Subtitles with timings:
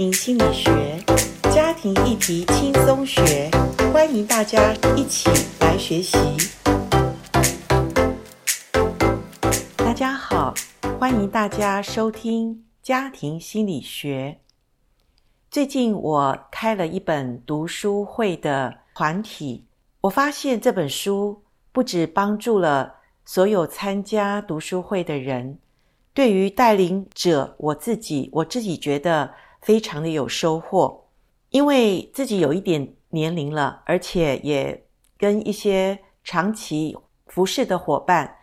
[0.00, 1.04] 心理学，
[1.52, 3.50] 家庭议题轻松学，
[3.92, 5.28] 欢迎大家一起
[5.60, 6.16] 来学习。
[9.76, 10.54] 大家好，
[10.98, 14.38] 欢迎大家收听家庭心理学。
[15.50, 19.66] 最近我开了一本读书会的团体，
[20.00, 21.42] 我发现这本书
[21.72, 22.94] 不只帮助了
[23.26, 25.58] 所有参加读书会的人。
[26.14, 29.32] 对于带领者，我自己，我自己觉得
[29.62, 31.06] 非常的有收获，
[31.50, 34.86] 因为自己有一点年龄了，而且也
[35.18, 36.96] 跟一些长期
[37.26, 38.36] 服侍的伙伴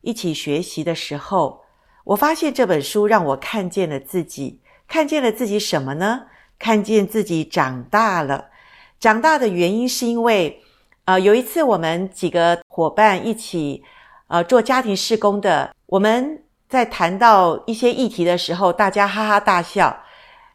[0.00, 1.62] 一起学习的时候，
[2.04, 6.26] 我发现这本书让我看见了自己，看见了自己什么呢？
[6.58, 8.50] 看见自己长大了。
[8.98, 10.62] 长大的原因是因为，
[11.04, 13.82] 呃，有一次我们几个伙伴一起，
[14.28, 16.40] 呃，做家庭事工的，我们。
[16.66, 19.96] 在谈到一些议题的时候，大家哈哈大笑，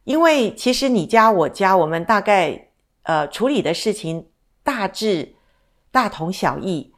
[0.09, 2.59] 因为其实你家我家，我们大概
[3.03, 4.25] 呃处理的事情
[4.63, 5.35] 大致
[5.91, 6.91] 大同小异。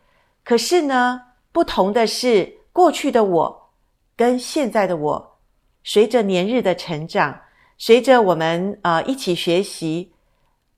[0.46, 3.70] 可是呢，不同的是，过去的我
[4.16, 5.38] 跟现在的我，
[5.84, 7.38] 随着年日的成长，
[7.78, 10.14] 随着我们呃一起学习，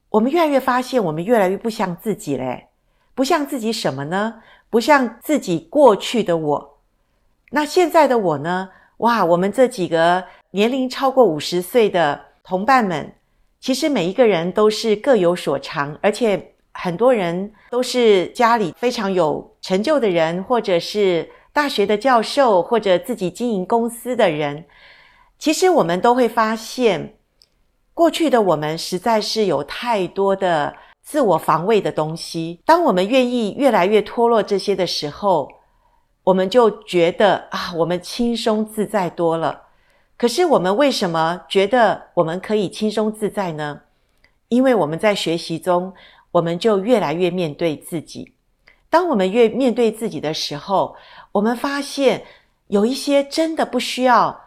[0.09, 2.67] 我们越来越发现，我们越来越不像自己嘞，
[3.13, 4.41] 不像自己什么呢？
[4.71, 6.79] 不像自己过去的我。
[7.51, 8.71] 那现在的我呢？
[8.97, 13.11] 哇，我们这几个年龄超过五十岁的同伴们，
[13.59, 24.63] 其实每一个人都是各有所长，而且很多人都是家里非常有成就的人，或者是大学的教授，或者自己经营公司的人。
[25.39, 27.15] 其实我们都会发现，
[27.95, 32.59] 过去的我们实在是有太多的自我防卫的东西。
[32.63, 35.49] 当我们愿意越来越脱落这些的时候，
[36.23, 39.62] 我们就觉得啊，我们轻松自在多了。
[40.23, 43.81] 可是我们为什么觉得我们可以轻松自在呢？
[44.47, 45.93] 因为我们在学习中，
[46.31, 48.31] 我们就越来越面对自己。
[48.89, 50.95] 当我们越面对自己的时候，
[51.33, 52.23] 我们发现
[52.67, 54.39] 有一些真的不需要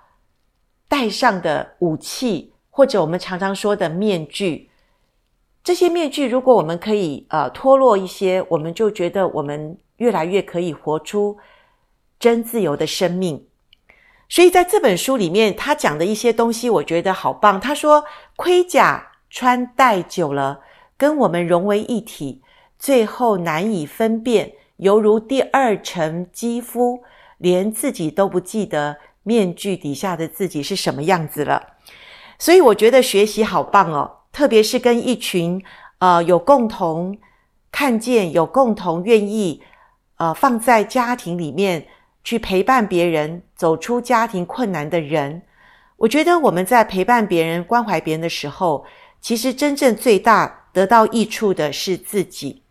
[0.88, 4.70] 戴上的武器，或者我们常常说的面具。
[5.62, 11.36] 这些面具，如果我们可以呃脱落一些，我们就觉得我们越来越可以活出。
[12.18, 13.46] 真自由的生命，
[14.28, 17.60] 所以在这本书里面，他讲的一些东西，我觉得好棒。
[17.60, 18.04] 他说，
[18.34, 20.60] 盔甲穿戴久了，
[20.96, 22.42] 跟我们融为一体，
[22.76, 27.04] 最后难以分辨，犹如第二层肌肤，
[27.38, 31.74] 连自己都不记得面具底下的自己是什么样子了。
[32.36, 35.62] 所以我觉得学习好棒哦，特别是跟一群
[36.00, 37.16] 呃有共同
[37.70, 39.62] 看见、有共同愿意
[40.16, 41.86] 呃放在家庭里面。
[42.26, 45.42] 去陪伴别人走出家庭困难的人，
[45.96, 48.84] 我觉得我们在陪伴别人、关怀别人的时候，
[49.20, 52.64] 其实真正最大得到益处的是自己。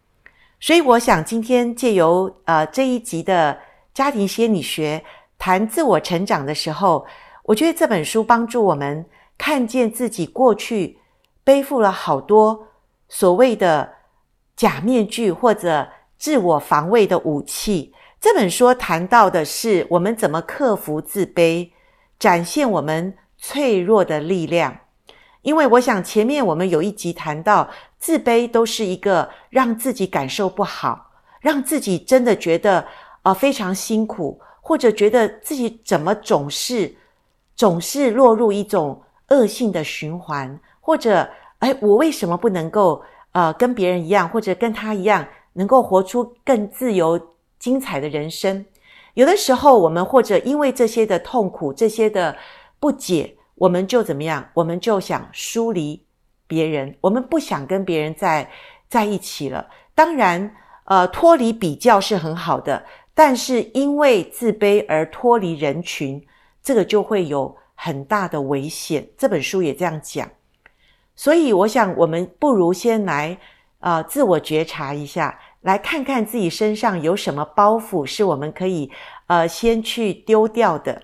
[0.59, 3.57] 所以，我想今天借由呃这一集的
[3.93, 5.01] 家庭心理学
[5.37, 7.05] 谈自我成长的时候，
[7.43, 9.05] 我觉得这本书帮助我们
[9.37, 10.97] 看见自己过去
[11.45, 12.67] 背负了好多
[13.07, 13.93] 所谓的
[14.57, 17.93] 假面具或者自我防卫的武器。
[18.25, 21.69] 这本书谈到的是我们怎么克服自卑，
[22.17, 24.75] 展现我们脆弱的力量。
[25.43, 27.69] 因为我想前面我们有一集谈到，
[27.99, 32.83] 自卑都是一个让自己感受不好，让自己真的觉得
[33.21, 36.95] 啊、非常辛苦，或者觉得自己怎么总是
[37.55, 38.99] 总是落入一种
[39.29, 43.03] 恶性的循环，或者哎我为什么不能够
[43.33, 47.21] 呃跟别人一样，或者跟他一样，能够活出更自由。
[47.57, 48.65] 精彩的人生，
[49.13, 52.35] 有的时候我们或者因为这些的痛苦、这些的
[52.79, 54.49] 不解，我们就怎么样？
[54.53, 56.05] 我们就想疏离
[56.47, 58.49] 别人，我们不想跟别人在
[58.87, 59.67] 在一起了。
[59.95, 66.23] 当然，呃，脱离比较是很好的，但是因为自卑而脱离人群，
[66.61, 69.07] 这个就会有很大的危险。
[69.17, 70.29] 这本书也这样讲，
[71.15, 73.37] 所以我想，我们不如先来
[73.79, 75.39] 呃自我觉察一下。
[75.65, 78.91] 来看看自己身上有什么包袱是我们可以
[79.27, 81.01] 呃先去丢掉的，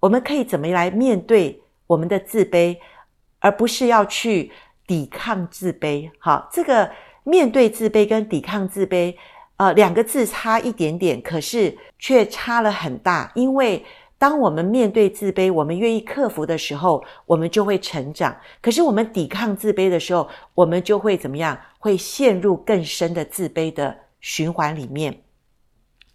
[0.00, 2.78] 我们可以怎么来面对我们的自卑，
[3.38, 4.50] 而不是要去
[4.86, 6.10] 抵抗自卑。
[6.18, 6.90] 好，这个
[7.22, 9.14] 面对自卑跟抵抗自卑，
[9.58, 13.84] 呃，两个字差一点点，可是却差了很大，因为。
[14.18, 18.34] 当我们面对自卑，我们愿意克服的时候，我们就会成长。
[18.62, 21.58] 可是我们抵抗自卑的时候，我们就会怎么样？
[21.78, 25.22] 会陷入更深的自卑的循环里面。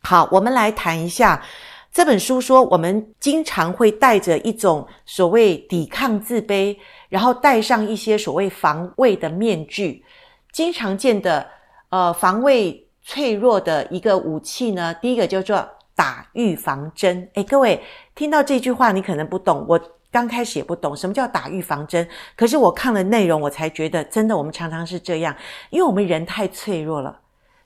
[0.01, 1.43] 好，我们来谈一下
[1.91, 6.75] 这本书说，我们经常会带着一种所谓抵抗自卑，
[7.07, 10.03] 然后戴上一些所谓防卫的面具。
[10.51, 11.47] 经常见的，
[11.89, 15.69] 呃，防卫脆弱的一个武器呢，第一个叫做
[16.01, 17.29] 打预防针。
[17.35, 17.79] 诶，各位
[18.15, 19.63] 听到这句话，你可能不懂。
[19.69, 19.79] 我
[20.11, 25.35] 刚开始也不懂什么叫打预防针，可是我看了内容，我才觉得真的，我们常常是这样，
[25.69, 27.19] 因为我们人太脆弱了。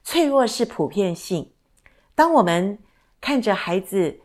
[0.04, 1.50] 脆弱是普遍性。
[2.14, 2.78] 当我们
[3.22, 4.20] 看着孩子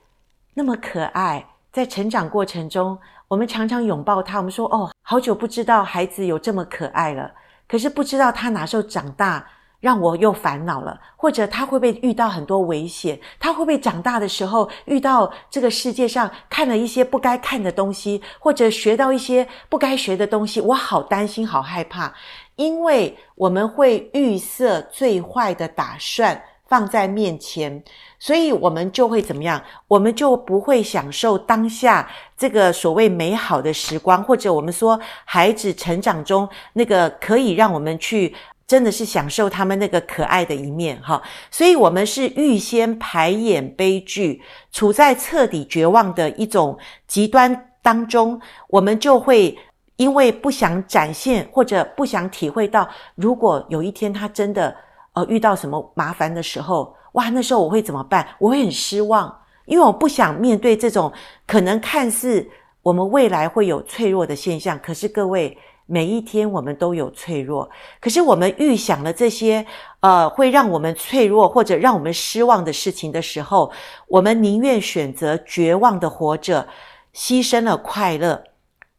[0.55, 2.99] 那么可爱，在成长过程中，
[3.29, 4.39] 我们常常拥抱他。
[4.39, 7.31] 我们说：“哦，好久不知道孩子有这么可爱了。”
[7.69, 9.47] 可是不知道他哪时候长大，
[9.81, 11.01] 让我又烦恼了。
[11.17, 13.19] 或者他会不会遇到很多危险？
[13.39, 20.61] 他会不会长大的时候遇到这个世界上看了一些不该看的东西，或者学到一些不该学的东西？
[20.61, 22.15] 我好担心，好害怕，
[22.57, 26.43] 因为我们会预设最坏的打算。
[26.71, 27.83] 放在面前，
[28.21, 29.61] 所以我们就会怎么样？
[29.89, 38.33] 我们就不会享受当下这个所谓美好的时光，或者我们说孩子成长中那个可以让我们去
[38.71, 41.21] 真的是享受他们那个可爱的一面哈。
[41.51, 44.41] 所以，我们是预先排演悲剧，
[44.71, 46.79] 处在彻底绝望的一种
[47.09, 49.59] 极端当中，我们就会
[49.97, 54.77] 因为不想展现或者不想体会到，如果有一天他真的。
[55.13, 58.25] 呃，遇到什么麻烦的时候，哇，那时候我会怎么办？
[58.39, 61.13] 我会很失望，因为我不想面对这种
[61.49, 62.49] 可能看似
[62.81, 64.79] 我们未来会有脆弱的现象。
[64.79, 65.59] 可是各位，
[65.91, 67.69] 每一天我们都有脆弱。
[68.01, 69.67] 可是我们预想了这些，
[69.99, 73.73] 呃，会让我们脆弱或者让我们失望的事情的时候，
[74.07, 76.69] 我们宁愿选择绝望的活着，
[77.13, 78.45] 牺牲了快乐，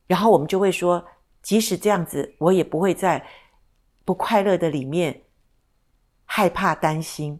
[0.06, 1.06] 然后我们就会说，
[1.42, 3.26] 即使这样子，我也不会在
[4.04, 5.22] 不快乐的里面。
[6.26, 7.40] 害怕、担心，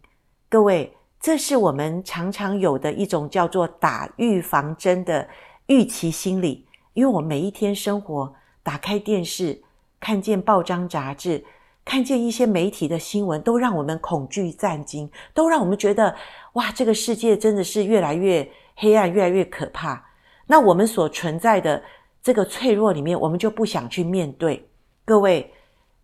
[0.50, 5.28] 各位，这是我们常常有的一种叫做打预防针的
[5.68, 6.66] 预期心理。
[6.94, 8.34] 因为我每一天生活，
[8.64, 9.62] 打开电视，
[10.00, 11.44] 看见报章杂志，
[11.84, 16.16] 看见一些媒体的新闻，都让我们恐惧战惊，都让我们觉得
[16.54, 20.06] 哇，这个世界真的是越来越黑暗，越来越可怕。
[20.48, 21.82] 那我们所存在的
[22.22, 24.70] 这个脆弱里面，我们就不想去面对。
[25.06, 25.54] 各位，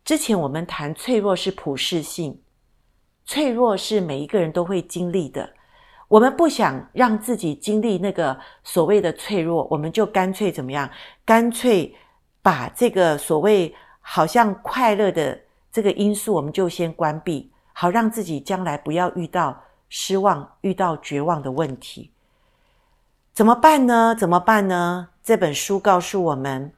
[0.04, 2.42] 之前我们谈脆弱是普世性。
[3.26, 5.50] 脆弱是每一个人都会经历的，
[6.08, 10.90] 我们不想让自己经历那个所谓的脆弱，我们就干脆怎么样？
[11.26, 11.94] 干脆
[12.48, 15.38] 把这个所谓好像快乐的
[15.70, 22.10] 这个因素，我们就先关闭，好让自己将来不要遇到失望、遇到绝望的问题。
[23.34, 24.16] 怎么办呢？
[24.18, 25.10] 怎么办呢？
[25.22, 26.72] 这本书告诉我们，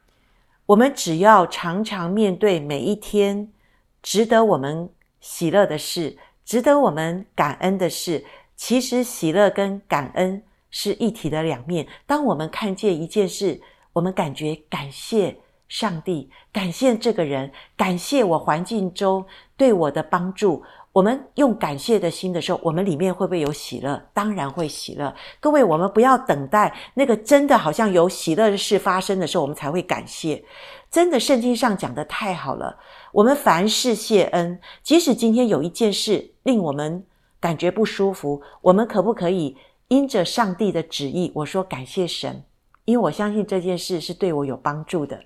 [0.66, 3.54] 我们只要常常面对每一天
[4.02, 4.90] 值得我们
[5.20, 6.18] 喜乐的事。
[6.44, 8.26] 值得我们感恩的事，
[8.56, 10.42] 其实喜乐跟感恩
[10.72, 11.88] 是一体的两面。
[12.08, 13.62] 当我们看见一件事，
[13.94, 15.38] 我们感觉感谢
[15.70, 19.24] 上帝，感谢这个人，感谢我环境中
[19.56, 20.62] 对我的帮助。
[20.92, 24.02] 我们用感谢的心的时候，我们里面会不会有喜乐？
[24.12, 25.16] 当然会喜乐。
[25.40, 30.44] 各位，我们不要等待那个真的好像有喜乐的事发生的时候，我们才会感谢。
[30.90, 32.76] 真的，圣经上讲得太好了。
[33.12, 37.06] 我们凡事谢恩，即使今天有一件事令我们
[37.40, 39.56] 感觉不舒服，我们可不可以
[39.90, 42.44] 因着上帝的旨意，我说感谢神，
[42.86, 45.22] 因为我相信这件事是对我有帮助的。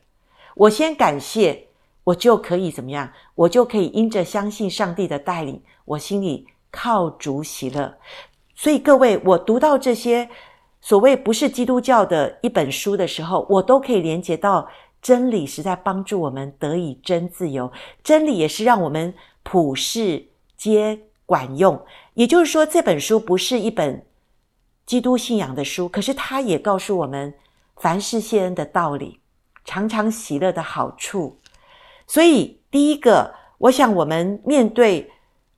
[0.55, 1.67] 我先感谢，
[2.03, 3.11] 我就可以怎么样？
[3.35, 7.97] 我就可以因着相信上帝的带领，我心里靠主喜乐。
[8.55, 10.29] 所以各位，我读到这些
[10.81, 14.67] 所谓不是基督教的一本书的时候，我都可以连接到。
[15.01, 17.69] 真理是在帮助我们得以真自由，
[18.01, 19.13] 真理也是让我们
[19.43, 21.77] 普世皆管用。
[22.13, 24.05] 也就是说，这本书不是一本
[24.85, 27.33] 基督信仰的书，可是它也告诉我们
[27.75, 29.19] 凡事谢恩的道理，
[29.65, 31.39] 常常喜乐的好处。
[32.07, 35.11] 所以，第一个，我想我们面对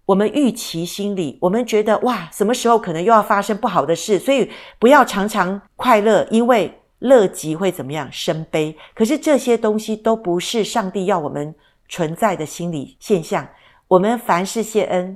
[0.06, 6.82] 我们预期心理，我们觉得哇，什么时候可能又要发生不好的事，所以不要常常快乐，因为。
[7.00, 8.10] 乐极会怎么样？
[8.12, 8.76] 生悲。
[8.96, 11.54] 可是这些东西都不是上帝要我们
[11.90, 13.48] 存在的心理现象。
[13.88, 15.16] 我们凡事谢恩，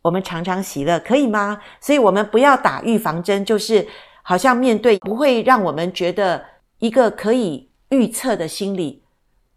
[0.00, 1.60] 我们常常喜乐，可以吗？
[1.80, 3.86] 所以，我们不要打预防针，就是
[4.22, 6.42] 好像面对不会让我们觉得
[6.78, 9.02] 一个可以预测的心理，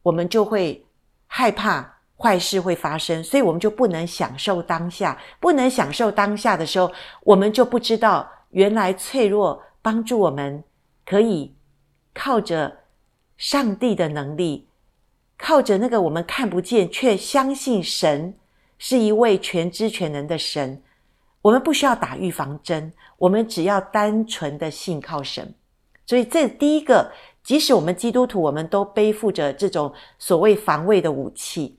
[0.02, 0.86] 我们就会
[1.28, 5.20] 害怕坏事会发生，所以我们就不能享受当下。
[5.40, 6.92] 不能享受当下的时候，
[7.24, 10.64] 我们就不知道原来脆弱帮助我们
[11.06, 11.54] 可以。
[12.12, 12.80] 靠着
[13.38, 14.68] 上帝的能力，
[15.38, 18.34] 靠着那个我们看不见却相信神
[18.78, 20.82] 是一位全知全能的神，
[21.42, 25.54] 我们不需要打预防针，我们只要单纯的信靠神。
[26.06, 27.10] 所以这第一个，
[27.44, 31.78] 即使我们基督徒，我们都背负着这种所谓防卫的武器。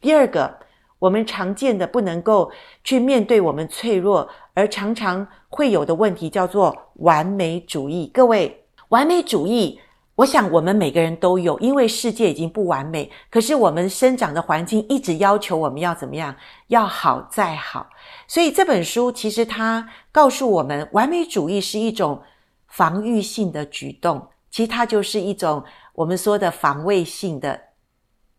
[0.00, 0.58] 第二个，
[0.98, 2.50] 我们常见的不能够
[2.84, 8.10] 去面对我们脆弱而常常会有的问题，叫做完美主义。
[8.14, 9.80] 各位，完美主义。
[10.16, 13.10] 我想，我们每个人都有，因为世界已经不完美。
[13.30, 16.36] 可是，我们生长的环境一直要求我们要怎么样？
[16.66, 17.88] 要好再好。
[18.28, 22.20] 所以这本书其实它告诉我们，完美主义是一种
[22.68, 25.62] 防御性的举动，其实它就是一种
[25.94, 27.60] 我们说的防卫性的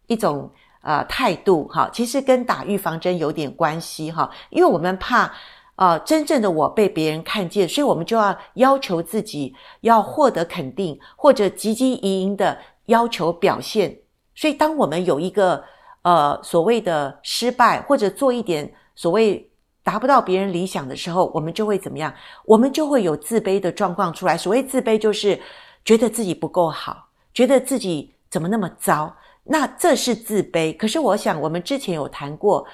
[0.08, 0.51] 一种
[0.82, 1.68] 呃态度。
[1.68, 5.32] 哈，其实跟打预防针有点关系哈，因为我们怕。
[5.77, 13.98] 呃，真正的我被别人看见，所以我们就要要求自己要获得肯定，或者汲汲营营的要求表现。
[14.36, 15.63] 所以，当我们有一个
[16.03, 19.50] 呃所谓的失败，或者做一点所谓
[19.82, 22.13] 达不到别人理想的时候，我们就会怎么样？
[22.46, 24.38] 我们就会有自卑的状况出来。
[24.38, 25.39] 所谓自卑，就是
[25.84, 29.16] 觉得自己不够好，觉得自己怎么那么糟。
[29.44, 30.76] 那这是自卑。
[30.78, 32.66] 可是，我想我们之前有谈过。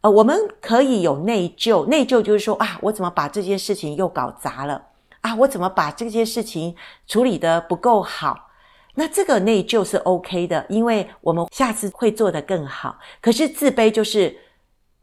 [0.00, 4.82] 呃，我们可以有内疚，内疚就是说啊，我怎么把这件事情又搞砸了
[5.20, 5.34] 啊？
[5.36, 6.74] 我怎么把这件事情
[7.06, 8.50] 处理得不够好？
[8.94, 12.98] 那这个内疚是 OK 的，因为我们下次会做得更好。
[13.20, 14.38] 可是自卑就是。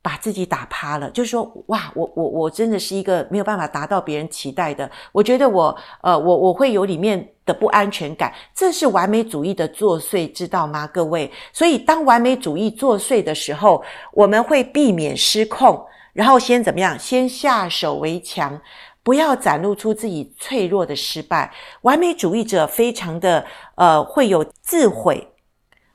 [0.03, 4.89] 把自己打趴了，就是说，哇，我我我真的是一个没有办法达到别人期待的。
[5.12, 11.31] 我觉得我，呃，我我会有里面的不安全感，这是完美主义的作祟，知道吗，各位？
[11.53, 16.98] 所以，当完美主义作祟的时候，我们会避免失控，然后先怎么样？
[16.98, 18.60] 先下手为强，
[19.03, 21.53] 不要展露出自己脆弱的失败。
[21.84, 25.27] 完美主义者非常的，呃，会有自毁。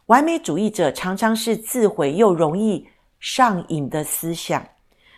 [0.07, 2.87] 完美主义者常常是自毁又容易。
[3.27, 4.65] 上瘾的思想，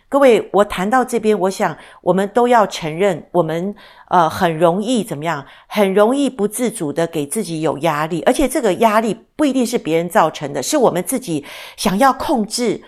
[0.09, 3.75] 各位，我谈到这边，我想我们都要承认，我们
[4.07, 5.45] 呃很容易怎么样？
[5.67, 11.45] 很容易不自主的给自己有压力，而且这个压力不一定是别人造成的，是我们自己
[11.77, 12.81] 想要控制，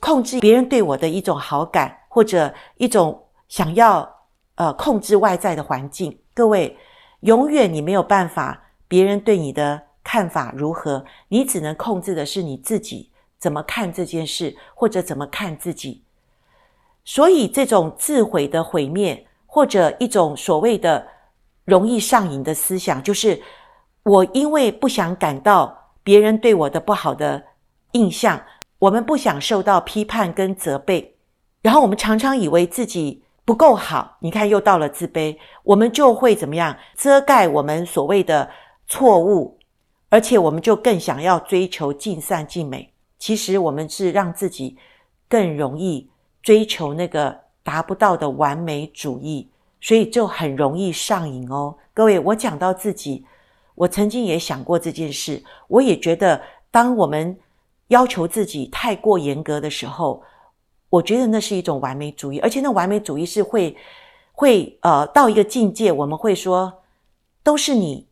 [0.00, 4.12] 控制别人对我的一种好感，或者一种想要
[4.56, 6.18] 呃控制外在的环境。
[6.34, 6.76] 各位，
[7.20, 13.12] 永远你没有办法，别人对你的看法如何，你只能控制的是你自己。
[13.44, 16.02] 怎么看这件事，或者怎么看自己？
[17.04, 21.06] 所以这种自毁的毁灭，或者一种所谓的
[21.66, 23.42] 容易上瘾的思想，就是
[24.02, 27.44] 我因为不想感到别人对我的不好的
[27.92, 28.42] 印象，
[28.78, 31.16] 我们不想受到批判跟责备，
[31.60, 34.16] 然后我们常常以为自己不够好。
[34.20, 38.48] 你看，又到了自卑，我们就会怎么样遮盖我们所谓的
[38.86, 39.58] 错误，
[40.08, 42.93] 而且我们就更想要追求尽善尽美。
[43.24, 44.76] 其实我们是让自己
[45.30, 46.10] 更容易
[46.42, 49.48] 追求那个达不到的完美主义，
[49.80, 51.74] 所以就很容易上瘾哦。
[51.94, 53.24] 各位，我讲到自己，
[53.76, 56.38] 我曾经也想过这件事，我也觉得，
[56.70, 57.34] 当我们
[57.88, 60.22] 要求自己太过严格的时候，
[60.90, 63.74] 我觉得那是一种完美主义，而且那完美主义是会
[64.32, 66.70] 会呃到一个境界，我们会说，
[67.42, 68.06] 都是你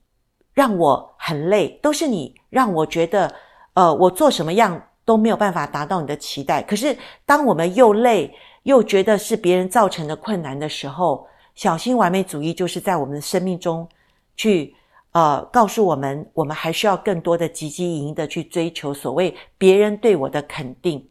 [0.55, 3.35] 让我很累，都是你让我觉得
[3.75, 4.83] 呃我做什么样。
[5.05, 6.63] 都没有办法达到你的期待。
[6.63, 8.33] 可是，当我们又累
[8.63, 13.89] 又觉得是别人造成的困难的时候，小心完美主义就是在我们的生命中
[14.37, 14.75] 去
[15.11, 21.05] 呃告诉我们，我们还需要更多的积极营营的去追求所谓别人对我的肯定。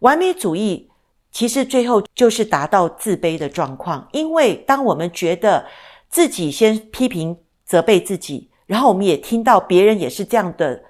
[0.00, 0.90] 完美主义
[1.30, 5.64] 其实最后就是达到自卑的状况，因为当我们觉得
[6.08, 10.82] 自己先批评责备自己，然后我们也听到别人也是这样的。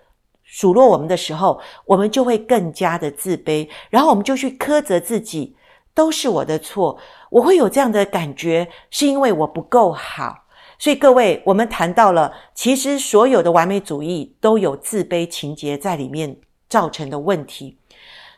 [0.55, 5.57] 数落我们的时候，我们就会更加的自卑，然后我们就去苛责自己，
[5.93, 6.97] 都是我的错。
[7.29, 10.45] 我会有这样的感觉，是因为我不够好。
[10.79, 16.37] 所以各位，我们谈到了，其实所有的完美主义都有自卑情节在里面
[16.69, 17.77] 造成的问题。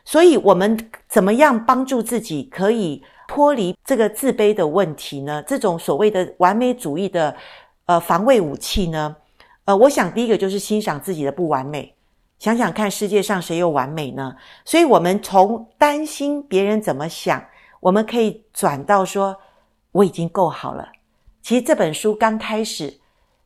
[0.03, 0.75] 所以，我们
[1.07, 5.43] 怎么样帮助自己可以脱离这个自卑的问题呢？
[5.45, 7.35] 这种所谓的完美主义的
[7.85, 9.15] 呃防卫武器呢？
[9.65, 11.93] 呃，我想第一个就是欣赏自己的不完美。
[12.39, 14.35] 想想看，世界上谁又完美呢？
[14.63, 17.43] 所以，我们从担心别人怎么想，
[17.79, 19.35] 我们可以转到说
[19.91, 20.87] 我已经够好了。
[21.41, 22.93] 其实这本书刚开始，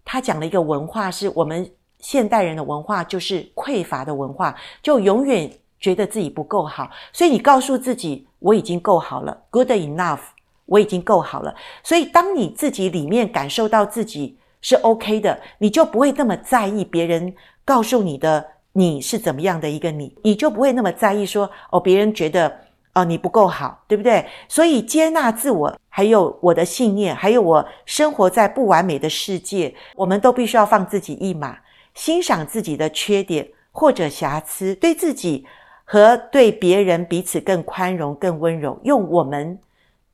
[0.04, 6.92] 他讲了一个文化，是我们现代人的文化，就是匮乏的文化，就永远觉得自己不够好。
[7.14, 10.20] 所以，你告诉自己我已经够好了，good enough，
[10.66, 11.56] 我已经够好了。
[11.82, 17.34] 所以，当你自己里面感受到自己是 OK 的，你就不会那么在意别人
[17.64, 18.46] 告诉你的。
[18.74, 22.60] 你是怎么样的一个你，你就不会那么在意说哦，别人觉得
[22.94, 24.26] 哦，你不够好，对不对？
[24.48, 31.58] 所以接纳自我，还有我的信念，还有我生活在不完美的世界，我们都必须要放自己一马，
[31.94, 35.46] 欣赏自己的缺点或者瑕疵，对自己
[35.86, 39.60] 和对别人彼此更宽容、更温柔，用我们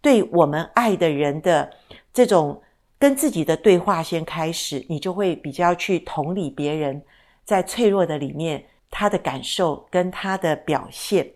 [0.01, 1.69] 对我们爱的人的
[2.13, 2.59] 这种
[2.99, 6.99] 跟自己的对话先开始，你就会比较去同理别人
[7.47, 11.31] 在脆弱的里面他的感受跟他的表现。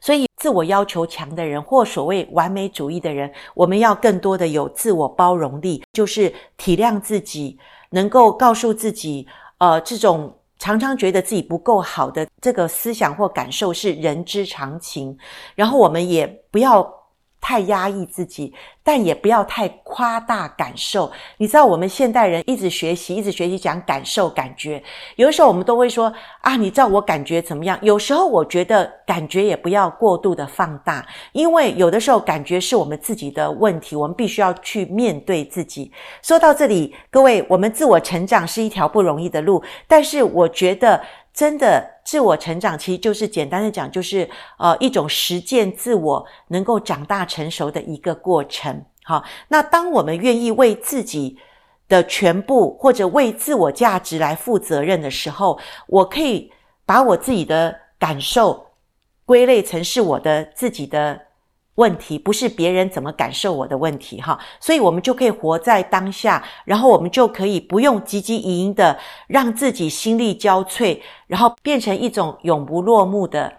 [0.00, 7.58] 所以，自我要求强的人，或所谓完美主义的人，我们要更多的有自我包容力，就是体谅自己，
[7.90, 9.28] 能够告诉自己，
[9.58, 15.16] 呃，这种常常觉得自己不够好的这个思想或感受是人之常情。
[15.54, 16.97] 然后，我们也不要。
[17.40, 18.52] 太压抑自己，
[18.82, 21.10] 但也不要太夸大感受。
[21.36, 24.82] 你知道，我们现代人一直学习，一直学习讲感受、感觉。
[25.16, 35.90] 有的时候，我们都会说：“啊，你知道我感觉怎么样？”有时候，我觉得感觉也不要过度的放大，因为有的时候感觉是我们自己的问题，我们必须要去面对自己。
[36.22, 41.00] 说到这里，各位，我们自我成长是一条不容易的路，但是我觉得。
[41.38, 44.28] 真的自我成长，其实就是简单的讲，就是
[44.58, 48.84] 呃一种实践自我能够长大成熟的一个过程。
[49.04, 51.38] 好，那当我们愿意为自己
[51.86, 56.52] 的全部或者为自我价值来负责任的时候，我可以
[56.84, 58.66] 把我自己的感受
[59.24, 61.27] 归类成是我的自己的。
[61.78, 73.52] 问题不是别人怎么感受我的问题哈，所以我们就可以活在当下，然后我们就可以不用汲汲营营的让自己心力交瘁，然后变成一种永不落幕的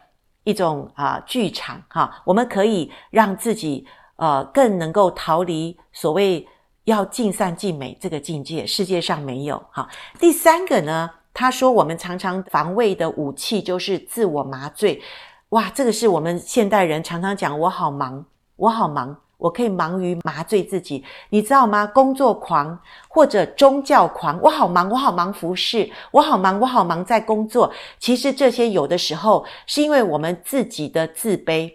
[0.44, 2.22] 一种啊剧场哈。
[2.26, 6.46] 我们可以让自己呃更能够逃离所谓
[6.84, 9.88] 要尽善尽美这个境界，世界上没有哈。
[10.20, 15.02] 第三个呢，他说我们常常防卫的武器就是自我麻醉。
[15.50, 18.24] 哇，这个是我们现代人常常讲，我好忙，
[18.56, 21.88] 我好忙，我可以忙于麻醉自己，你知道吗？
[21.88, 27.74] 工作狂或者宗教狂，我好忙，我好忙服侍，我好忙，我好忙在工作。
[27.98, 31.74] 其实这些有的时候是因为我们自己的自卑。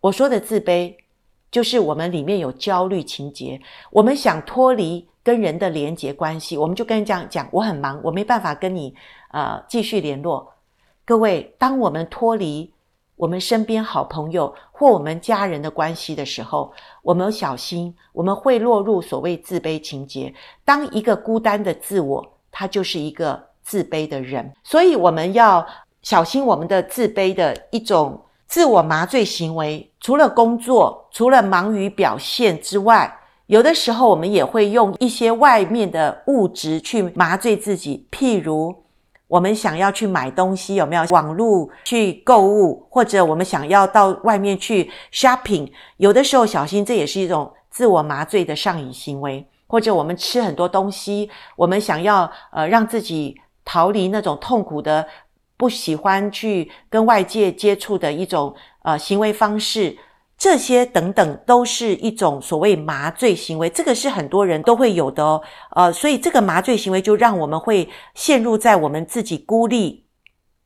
[0.00, 0.94] 我说的自卑，
[1.50, 3.58] 就是我们里面有焦虑情节，
[3.90, 8.94] 我们想脱离跟人的连结关系，我们就跟人讲讲，我很忙，我没办法跟你
[9.30, 10.52] 呃继续联络。
[11.06, 12.75] 各位，当我们脱离。
[13.16, 16.70] 我们身边好朋友或我们家人的关系的时候，
[17.02, 20.32] 我们小心，我们会落入所谓自卑情结。
[20.66, 25.66] 当一个孤单的自我，他就是一个自卑的人，所以我们要
[26.02, 29.90] 小心我们的自卑的一种自我麻醉行为。
[30.00, 38.85] 除了工作，除了忙于表现之外，有的时候我们也会用一些外面的物质去麻醉自己，譬如。
[39.28, 45.70] 我们想要去买东西，有没有网络去购物，或者我们想要到外面去 shopping？
[45.96, 49.46] 有的时候小心，这也是一种自我麻醉的上瘾行为。
[49.68, 53.34] 或者我们吃很多东西，我们想要呃让自己
[53.64, 55.04] 逃离那种痛苦的、
[55.56, 59.98] 不喜欢去跟外界接触的一种呃行为方式。
[60.38, 65.42] 这些等等都是一种所谓麻醉行为，这个是很多人都会有的哦。
[65.70, 70.04] 呃，所以这个麻醉行为就让我们会陷入在我们自己孤立、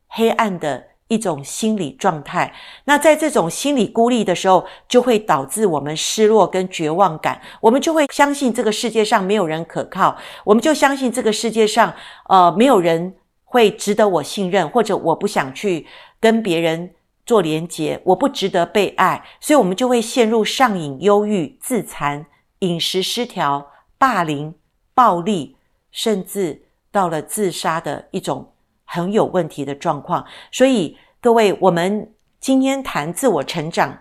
[0.09, 2.53] 黑暗的一种心理状态。
[2.83, 7.41] 那在这种心理孤立的时候，就会导致我们失落跟绝望感。
[7.61, 11.93] 我们就会相信这个世界上没有人可靠，我们就相信这个世界上
[12.27, 15.87] 呃没有人会值得我信任，或者我不想去
[16.19, 16.91] 跟别人。
[17.25, 22.25] 做连结，我不值得被爱，所以我们就会陷入上瘾、忧郁、自残、
[22.59, 24.53] 饮食失调、霸凌、
[24.93, 25.55] 暴力，
[25.91, 28.53] 甚至到了自杀的一种
[28.85, 30.25] 很有问题的状况。
[30.51, 33.97] 所以，各位，我们今天谈自我成长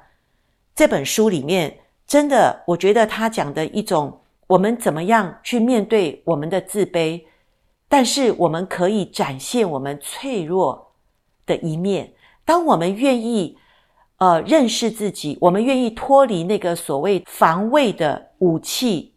[0.74, 7.22] 这本书里面，真的，我觉得他讲的一种，我们怎么样去面对我们的自卑，
[7.88, 10.92] 但是我们可以展现我们脆弱
[11.44, 12.14] 的一面。
[12.50, 13.56] 当我们愿意，
[14.16, 19.14] 呃，认识自己，我们愿意脱离那个所谓防卫的武器，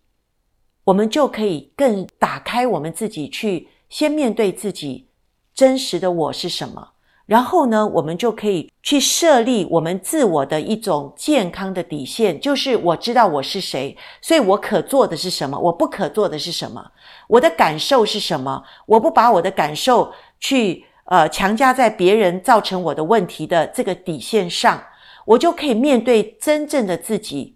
[0.83, 5.07] 我们就可以更打开我们自己，去先面对自己
[5.55, 6.89] 真实的我是什么。
[7.25, 16.91] 然后呢，我们就可以去设立我们自我的一种健康的底线，就是我知道我是谁，所以我可做的是什么，我不可做的是什么，
[17.27, 20.85] 我的感受是什么，我不把我的感受去。
[21.05, 24.81] 呃，强加在别人造成我的问题的这个底线上，
[25.25, 27.55] 我就可以面对真正的自己。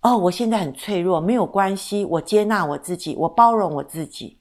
[0.00, 4.38] 哦，我现在很脆弱，没有关系，我接纳我自己，我包容我自己。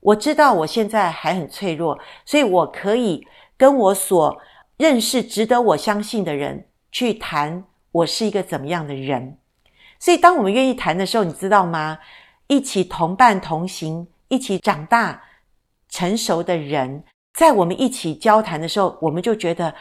[0.00, 3.26] 我知道我现在还很脆弱，所以我可以
[3.56, 4.40] 跟我所
[4.76, 9.36] 认识、值得我相信的人去谈我是一个怎么样的人。
[9.98, 11.98] 所以，当我们愿意谈的时候，你知道吗？
[12.46, 15.22] 一起同伴同行，一起长大
[15.88, 19.72] 成熟的人，在我们一起交谈的时候，我们就觉得。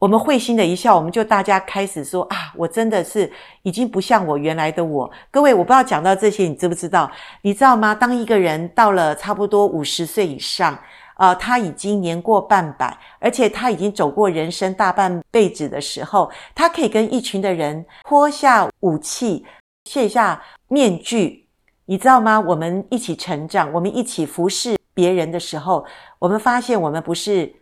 [0.00, 3.30] 我们会心的一笑，我们就大家开始说啊，我真的是
[3.62, 5.10] 已经不像我原来的我。
[5.30, 7.10] 各位，我不知道讲到这些，你知不知道？
[7.40, 7.94] 你知道吗？
[7.94, 10.78] 当一个人到了差不多五十岁以上，
[11.16, 19.46] 呃，他已经年过半百，而且他已经走过人生大半辈子的时候，他可以跟一群的人脱下武器，
[19.84, 21.46] 卸下面具，
[21.86, 22.38] 你知道吗？
[22.38, 25.84] 我们一起成长，我们一起服侍别人的时候，
[26.20, 27.56] 我们发现我们不是。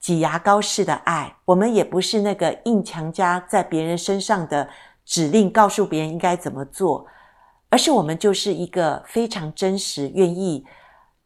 [0.00, 4.68] 挤牙膏式的爱，我们也不是那个硬强加在别人身上的
[5.04, 7.04] 指令，告诉别人应该怎么做，
[7.68, 10.64] 而是我们就是一个非常真实、愿意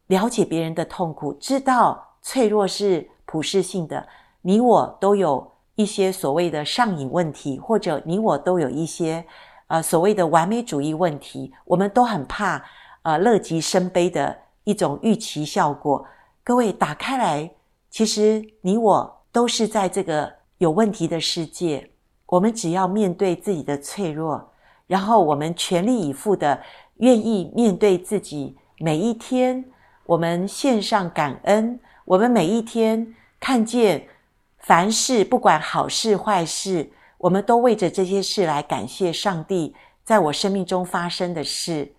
[0.07, 4.09] 了解别人的痛苦，知道脆弱是普世性的。
[4.41, 9.23] 你我都有一些所谓的上瘾问题，或者你我都有一些
[9.67, 12.65] 呃所谓的完美主义问题，我们都很怕
[13.03, 16.05] 呃乐极生悲的一种预期效果。
[16.45, 17.51] 各位打开来。
[17.91, 21.91] 其实你我都是在这个有问题的世界，
[22.25, 24.51] 我们只要面对自己的脆弱，
[24.87, 26.59] 然后我们全力以赴的
[26.97, 29.63] 愿意面对自己每一天，
[30.07, 34.09] 我们献上感恩，我们每一天看见
[34.57, 41.93] 凡事不管好事坏事，我们都为着这些事来感谢上帝在我生命中发生的事，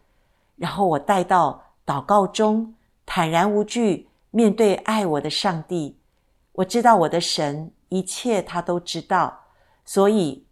[0.55, 2.73] 然后我带到祷告中，
[3.05, 4.07] 坦然无惧。
[4.35, 5.95] 面对爱我的上帝，
[6.53, 9.41] 我知道我的神一切他都知道，
[9.85, 10.43] 所以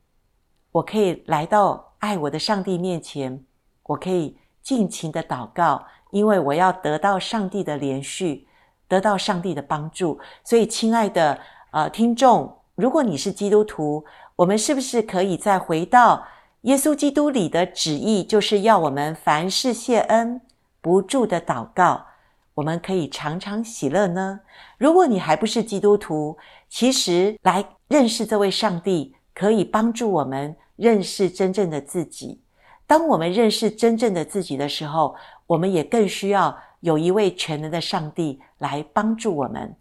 [0.72, 3.44] 我可以来到爱我的上帝面前，
[3.82, 8.44] 我可以尽情的祷告，因为我要得到上帝的怜恤，
[8.88, 10.20] 得到上帝的帮助。
[10.44, 11.40] 所以，亲爱的
[11.72, 16.24] 呃听众，如果你是基督徒，我们是不是可以再回到
[16.62, 20.40] 耶稣基督里的旨意，就是要我们凡事谢恩，
[20.82, 22.06] 不住的祷告。
[22.54, 24.42] 我们可以常常喜乐呢。
[24.78, 32.42] 如果你还不是基督徒，其实来认识这位上帝，可以帮助我们认识真正的自己。
[32.86, 35.16] 当我们认识真正的自己的时候，
[35.48, 39.74] 我们也更需要有一位全能的上帝来帮助我们。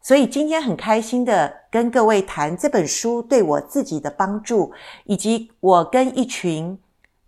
[0.00, 4.72] 所以今天很开心的跟各位谈这本书对我自己的帮助，
[5.04, 6.78] 以及我跟一群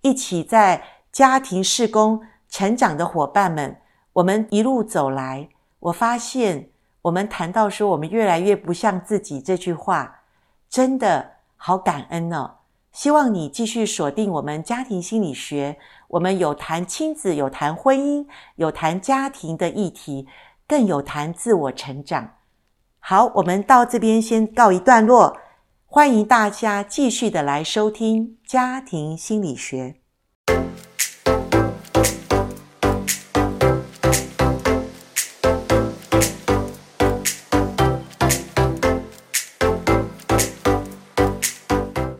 [0.02, 3.80] 一起在家庭事工成长的伙伴们。
[4.14, 6.70] 我们一路走来，我发现
[7.02, 10.20] 我们谈到说我们越来越不像自己这句话，
[10.68, 12.56] 真的好感恩哦。
[12.92, 15.78] 希望你继续锁定我们家庭心理学，
[16.08, 20.26] 我们有谈亲子，有谈婚姻，有谈家庭的议题，
[20.66, 22.36] 更有谈自我成长。
[22.98, 25.36] 好，我们到这边先告一段落，
[25.84, 29.96] 欢迎大家继续的来收听家庭心理学。